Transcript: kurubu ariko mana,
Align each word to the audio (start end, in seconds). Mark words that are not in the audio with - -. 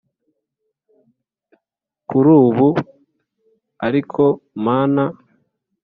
kurubu 2.09 2.69
ariko 3.87 4.23
mana, 4.65 5.03